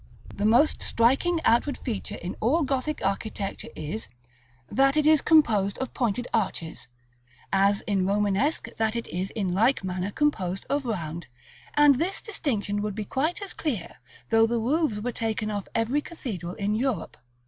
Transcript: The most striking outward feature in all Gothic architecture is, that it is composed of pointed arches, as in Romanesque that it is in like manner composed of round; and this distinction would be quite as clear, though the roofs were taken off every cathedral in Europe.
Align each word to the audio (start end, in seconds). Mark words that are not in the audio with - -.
The 0.33 0.45
most 0.45 0.81
striking 0.81 1.39
outward 1.45 1.77
feature 1.77 2.15
in 2.15 2.35
all 2.39 2.63
Gothic 2.63 3.05
architecture 3.05 3.67
is, 3.75 4.07
that 4.67 4.97
it 4.97 5.05
is 5.05 5.21
composed 5.21 5.77
of 5.77 5.93
pointed 5.93 6.27
arches, 6.33 6.87
as 7.53 7.81
in 7.81 8.07
Romanesque 8.07 8.67
that 8.77 8.95
it 8.95 9.07
is 9.09 9.29
in 9.29 9.53
like 9.53 9.83
manner 9.83 10.09
composed 10.09 10.65
of 10.71 10.85
round; 10.85 11.27
and 11.75 11.97
this 11.97 12.19
distinction 12.19 12.81
would 12.81 12.95
be 12.95 13.05
quite 13.05 13.43
as 13.43 13.53
clear, 13.53 13.97
though 14.31 14.47
the 14.47 14.57
roofs 14.59 14.97
were 14.99 15.11
taken 15.11 15.51
off 15.51 15.67
every 15.75 16.01
cathedral 16.01 16.55
in 16.55 16.73
Europe. 16.73 17.15